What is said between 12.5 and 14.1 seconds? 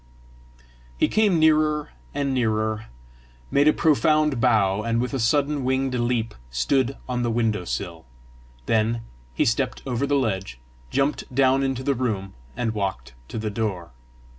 and walked to the door.